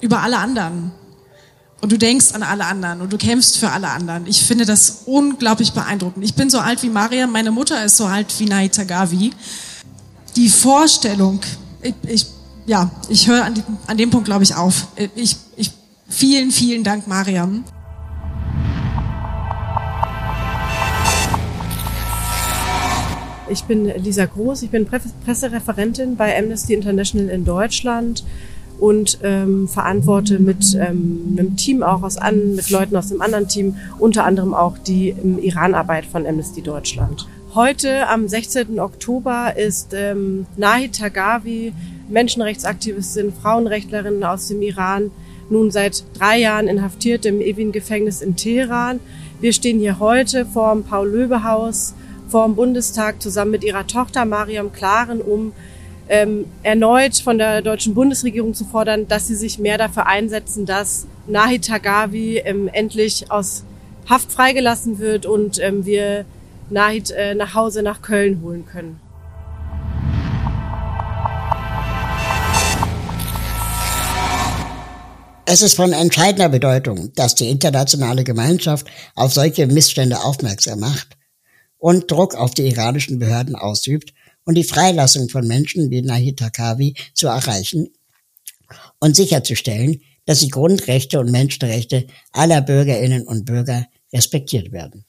[0.00, 0.92] über alle anderen.
[1.80, 4.26] Und du denkst an alle anderen und du kämpfst für alle anderen.
[4.26, 6.24] Ich finde das unglaublich beeindruckend.
[6.24, 9.32] Ich bin so alt wie Mariam, meine Mutter ist so alt wie Naita Gavi.
[10.34, 11.40] Die Vorstellung,
[11.80, 12.26] ich, ich
[12.66, 14.88] ja, ich höre an, an, dem Punkt, glaube ich, auf.
[15.14, 15.70] Ich, ich,
[16.08, 17.64] vielen, vielen Dank, Mariam.
[23.48, 24.86] Ich bin Lisa Groß, ich bin
[25.24, 28.24] Pressereferentin bei Amnesty International in Deutschland
[28.78, 33.48] und ähm, verantworte mit ähm, einem Team auch aus an, mit Leuten aus einem anderen
[33.48, 37.26] Team, unter anderem auch die im Iran-Arbeit von Amnesty Deutschland.
[37.54, 38.78] Heute, am 16.
[38.78, 41.72] Oktober, ist ähm, Nahid Tagavi,
[42.08, 45.10] Menschenrechtsaktivistin, Frauenrechtlerin aus dem Iran,
[45.50, 49.00] nun seit drei Jahren inhaftiert im Evin-Gefängnis in Teheran.
[49.40, 51.94] Wir stehen hier heute vor dem Paul-Löbe-Haus,
[52.28, 55.52] vor dem Bundestag zusammen mit ihrer Tochter Mariam Klaren, um
[56.08, 61.06] ähm, erneut von der deutschen Bundesregierung zu fordern, dass sie sich mehr dafür einsetzen, dass
[61.26, 63.64] Nahi Tagavi ähm, endlich aus
[64.08, 66.24] Haft freigelassen wird und ähm, wir
[66.70, 69.00] Nahid äh, nach Hause nach Köln holen können.
[75.50, 81.16] Es ist von entscheidender Bedeutung, dass die internationale Gemeinschaft auf solche Missstände aufmerksam macht
[81.78, 84.12] und Druck auf die iranischen Behörden ausübt,
[84.48, 87.90] und die Freilassung von Menschen wie Nahid Takawi zu erreichen
[88.98, 95.04] und sicherzustellen, dass die Grundrechte und Menschenrechte aller Bürgerinnen und Bürger respektiert werden.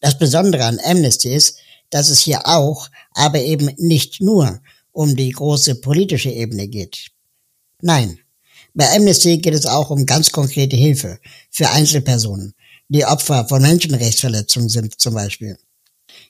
[0.00, 1.56] Das Besondere an Amnesty ist,
[1.88, 4.60] dass es hier auch, aber eben nicht nur
[4.92, 7.12] um die große politische Ebene geht.
[7.80, 8.18] Nein,
[8.74, 11.18] bei Amnesty geht es auch um ganz konkrete Hilfe
[11.50, 12.52] für Einzelpersonen,
[12.88, 15.56] die Opfer von Menschenrechtsverletzungen sind zum Beispiel.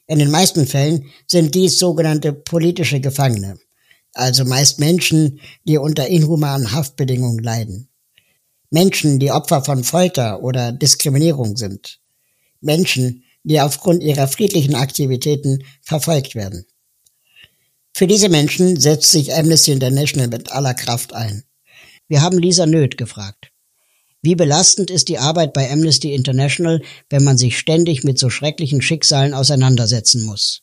[0.07, 3.59] In den meisten Fällen sind dies sogenannte politische Gefangene,
[4.15, 7.89] also meist Menschen, die unter inhumanen Haftbedingungen leiden.
[8.71, 12.01] Menschen, die Opfer von Folter oder Diskriminierung sind.
[12.61, 16.67] Menschen, die aufgrund ihrer friedlichen Aktivitäten verfolgt werden.
[17.93, 21.45] Für diese Menschen setzt sich Amnesty International mit aller Kraft ein.
[22.09, 23.51] Wir haben Lisa Nöth gefragt.
[24.23, 28.83] Wie belastend ist die Arbeit bei Amnesty International, wenn man sich ständig mit so schrecklichen
[28.83, 30.61] Schicksalen auseinandersetzen muss?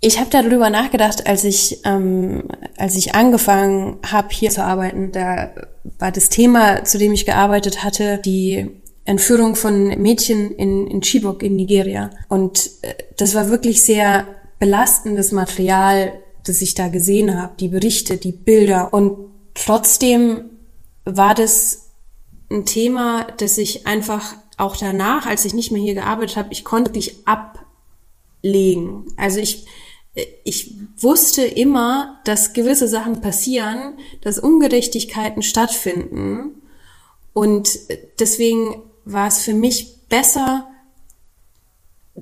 [0.00, 5.12] Ich habe darüber nachgedacht, als ich ähm, als ich angefangen habe hier zu arbeiten.
[5.12, 5.52] Da
[6.00, 8.68] war das Thema, zu dem ich gearbeitet hatte, die
[9.04, 12.10] Entführung von Mädchen in, in Chibok in Nigeria.
[12.28, 14.26] Und äh, das war wirklich sehr
[14.58, 16.12] belastendes Material,
[16.44, 18.92] das ich da gesehen habe, die Berichte, die Bilder.
[18.92, 19.16] Und
[19.54, 20.50] trotzdem
[21.04, 21.91] war das
[22.52, 26.64] ein Thema, das ich einfach auch danach, als ich nicht mehr hier gearbeitet habe, ich
[26.64, 29.06] konnte dich ablegen.
[29.16, 29.66] Also ich
[30.44, 36.62] ich wusste immer, dass gewisse Sachen passieren, dass Ungerechtigkeiten stattfinden.
[37.32, 37.78] Und
[38.18, 40.68] deswegen war es für mich besser,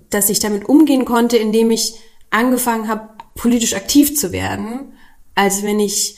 [0.08, 1.94] dass ich damit umgehen konnte, indem ich
[2.30, 4.92] angefangen habe, politisch aktiv zu werden,
[5.34, 6.16] als wenn ich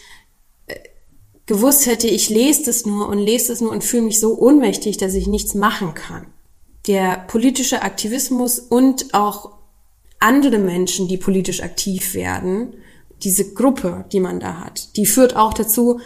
[1.53, 4.97] gewusst hätte, ich lese das nur und lese das nur und fühle mich so ohnmächtig,
[4.97, 6.27] dass ich nichts machen kann.
[6.87, 9.51] Der politische Aktivismus und auch
[10.19, 12.73] andere Menschen, die politisch aktiv werden,
[13.23, 16.01] diese Gruppe, die man da hat, die führt auch dazu,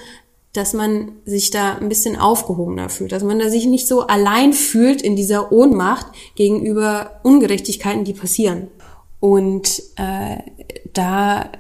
[0.53, 4.53] dass man sich da ein bisschen aufgehobener fühlt, dass man da sich nicht so allein
[4.53, 8.69] fühlt in dieser Ohnmacht gegenüber Ungerechtigkeiten, die passieren.
[9.21, 10.39] Und äh,
[10.93, 11.51] da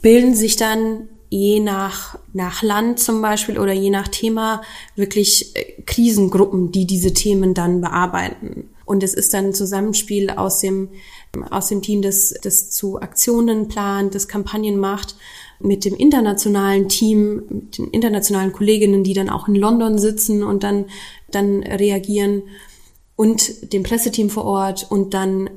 [0.00, 4.62] bilden sich dann je nach, nach Land zum Beispiel oder je nach Thema
[4.96, 8.68] wirklich äh, Krisengruppen, die diese Themen dann bearbeiten.
[8.84, 10.88] Und es ist dann ein Zusammenspiel aus dem
[11.50, 15.14] aus dem Team, das, das zu Aktionen plant, das Kampagnen macht,
[15.60, 20.62] mit dem internationalen Team, mit den internationalen Kolleginnen, die dann auch in London sitzen und
[20.62, 20.86] dann,
[21.30, 22.42] dann reagieren
[23.16, 25.50] und dem Presseteam vor Ort und dann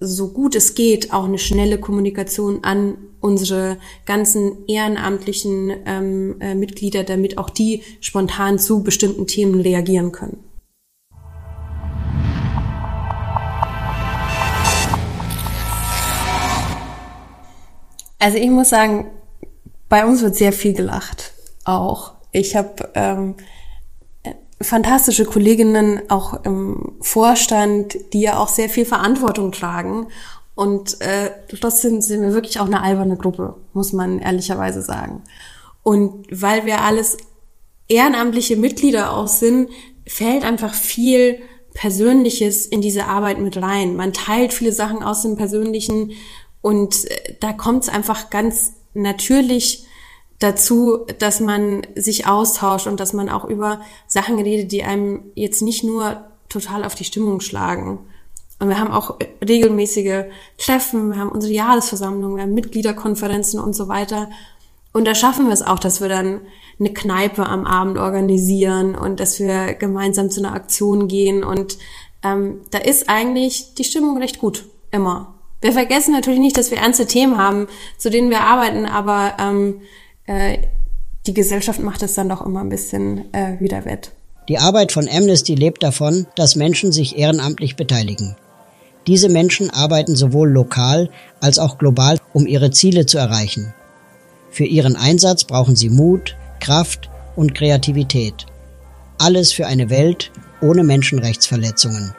[0.00, 7.04] so gut es geht auch eine schnelle Kommunikation an unsere ganzen ehrenamtlichen ähm, äh, Mitglieder,
[7.04, 10.44] damit auch die spontan zu bestimmten Themen reagieren können.
[18.18, 19.10] Also ich muss sagen,
[19.88, 21.34] bei uns wird sehr viel gelacht.
[21.64, 22.12] Auch.
[22.32, 23.36] Ich habe ähm,
[24.60, 30.08] fantastische Kolleginnen auch im Vorstand, die ja auch sehr viel Verantwortung tragen.
[30.54, 35.22] Und äh, trotzdem sind wir wirklich auch eine alberne Gruppe, muss man ehrlicherweise sagen.
[35.82, 37.16] Und weil wir alles
[37.88, 39.68] ehrenamtliche Mitglieder auch sind,
[40.06, 41.40] fällt einfach viel
[41.74, 43.96] Persönliches in diese Arbeit mit rein.
[43.96, 46.12] Man teilt viele Sachen aus dem Persönlichen
[46.62, 49.84] und äh, da kommt es einfach ganz natürlich
[50.44, 55.62] dazu, dass man sich austauscht und dass man auch über Sachen redet, die einem jetzt
[55.62, 57.98] nicht nur total auf die Stimmung schlagen.
[58.60, 60.24] Und wir haben auch regelmäßige
[60.58, 64.28] Treffen, wir haben unsere Jahresversammlungen, wir haben Mitgliederkonferenzen und so weiter.
[64.92, 66.42] Und da schaffen wir es auch, dass wir dann
[66.78, 71.42] eine Kneipe am Abend organisieren und dass wir gemeinsam zu einer Aktion gehen.
[71.42, 71.78] Und
[72.22, 75.34] ähm, da ist eigentlich die Stimmung recht gut, immer.
[75.60, 79.80] Wir vergessen natürlich nicht, dass wir ernste Themen haben, zu denen wir arbeiten, aber ähm,
[80.26, 80.58] äh,
[81.26, 84.12] die Gesellschaft macht es dann doch immer ein bisschen äh, wieder wett.
[84.48, 88.36] Die Arbeit von Amnesty lebt davon, dass Menschen sich ehrenamtlich beteiligen.
[89.06, 91.10] Diese Menschen arbeiten sowohl lokal
[91.40, 93.74] als auch global, um ihre Ziele zu erreichen.
[94.50, 98.46] Für ihren Einsatz brauchen sie Mut, Kraft und Kreativität.
[99.18, 102.14] Alles für eine Welt ohne Menschenrechtsverletzungen.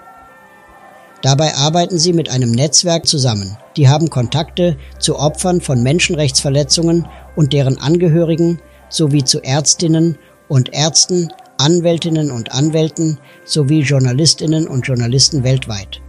[1.21, 3.57] Dabei arbeiten sie mit einem Netzwerk zusammen.
[3.77, 8.59] Die haben Kontakte zu Opfern von Menschenrechtsverletzungen und deren Angehörigen
[8.89, 10.17] sowie zu Ärztinnen
[10.47, 16.01] und Ärzten, Anwältinnen und Anwälten sowie Journalistinnen und Journalisten weltweit.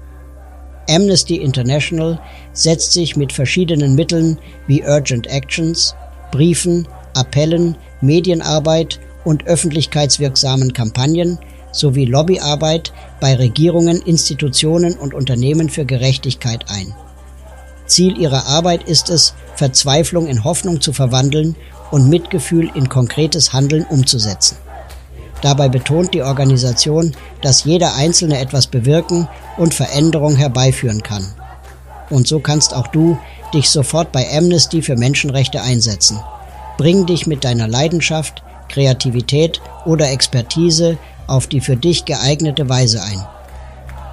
[0.89, 2.21] Amnesty International
[2.53, 5.95] setzt sich mit verschiedenen Mitteln wie Urgent Actions,
[6.31, 11.39] Briefen, Appellen, Medienarbeit und öffentlichkeitswirksamen Kampagnen
[11.73, 16.95] sowie Lobbyarbeit bei Regierungen, Institutionen und Unternehmen für Gerechtigkeit ein.
[17.87, 21.57] Ziel ihrer Arbeit ist es, Verzweiflung in Hoffnung zu verwandeln
[21.91, 24.57] und Mitgefühl in konkretes Handeln umzusetzen.
[25.43, 31.27] Dabei betont die Organisation, dass jeder Einzelne etwas bewirken und Veränderung herbeiführen kann.
[32.11, 33.19] Und so kannst auch du
[33.53, 36.19] dich sofort bei Amnesty für Menschenrechte einsetzen.
[36.79, 43.25] Bring dich mit deiner Leidenschaft, Kreativität oder Expertise auf die für dich geeignete Weise ein.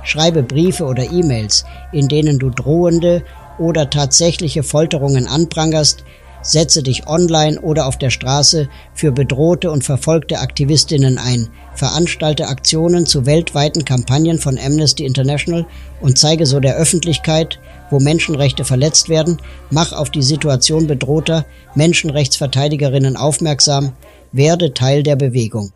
[0.04, 3.24] Schreibe Briefe oder E-Mails, in denen du drohende
[3.58, 6.04] oder tatsächliche Folterungen anprangerst,
[6.44, 13.06] setze dich online oder auf der Straße für bedrohte und verfolgte Aktivistinnen ein, veranstalte Aktionen
[13.06, 15.66] zu weltweiten Kampagnen von Amnesty International
[16.02, 19.38] und zeige so der Öffentlichkeit, wo Menschenrechte verletzt werden,
[19.70, 21.46] mach auf die Situation bedrohter
[21.76, 23.94] Menschenrechtsverteidigerinnen aufmerksam,
[24.32, 25.72] werde Teil der Bewegung.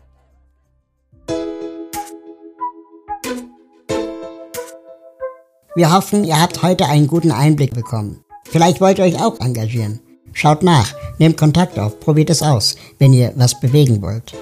[5.74, 8.24] Wir hoffen, ihr habt heute einen guten Einblick bekommen.
[8.44, 10.00] Vielleicht wollt ihr euch auch engagieren.
[10.32, 14.34] Schaut nach, nehmt Kontakt auf, probiert es aus, wenn ihr was bewegen wollt.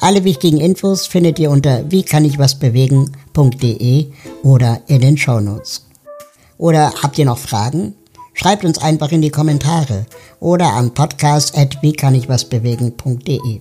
[0.00, 4.06] Alle wichtigen Infos findet ihr unter wiekannigwasbewegen.de
[4.44, 5.88] oder in den Shownotes.
[6.56, 7.96] Oder habt ihr noch Fragen?
[8.32, 10.06] Schreibt uns einfach in die Kommentare
[10.38, 13.60] oder an podcast.wiekannigwasbewegen.de.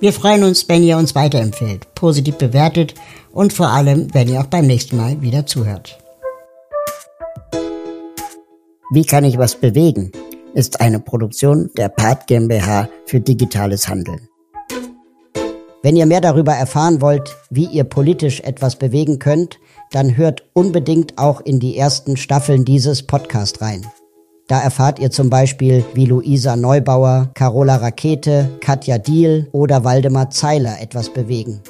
[0.00, 2.94] Wir freuen uns, wenn ihr uns weiterempfehlt, positiv bewertet
[3.32, 5.98] und vor allem, wenn ihr auch beim nächsten Mal wieder zuhört.
[8.92, 10.10] Wie kann ich was bewegen?
[10.54, 14.28] ist eine Produktion der Part GmbH für digitales Handeln.
[15.82, 19.58] Wenn ihr mehr darüber erfahren wollt, wie ihr politisch etwas bewegen könnt,
[19.92, 23.86] dann hört unbedingt auch in die ersten Staffeln dieses Podcast rein.
[24.46, 30.80] Da erfahrt ihr zum Beispiel, wie Luisa Neubauer, Carola Rakete, Katja Diel oder Waldemar Zeiler
[30.80, 31.60] etwas bewegen.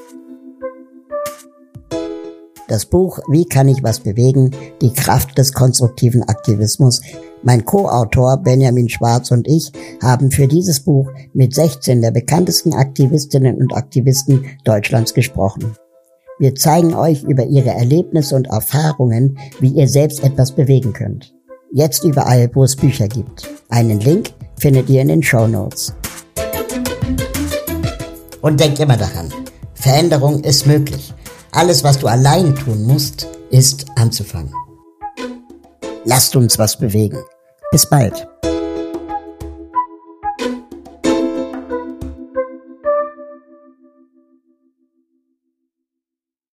[2.70, 4.52] Das Buch Wie kann ich was bewegen?
[4.80, 7.02] Die Kraft des konstruktiven Aktivismus.
[7.42, 13.56] Mein Co-Autor Benjamin Schwarz und ich haben für dieses Buch mit 16 der bekanntesten Aktivistinnen
[13.56, 15.74] und Aktivisten Deutschlands gesprochen.
[16.38, 21.34] Wir zeigen euch über ihre Erlebnisse und Erfahrungen, wie ihr selbst etwas bewegen könnt.
[21.72, 23.50] Jetzt überall, wo es Bücher gibt.
[23.68, 25.92] Einen Link findet ihr in den Show Notes.
[28.42, 29.28] Und denk immer daran,
[29.74, 31.12] Veränderung ist möglich.
[31.52, 34.54] Alles, was du allein tun musst, ist anzufangen.
[36.04, 37.18] Lasst uns was bewegen.
[37.72, 38.29] Bis bald.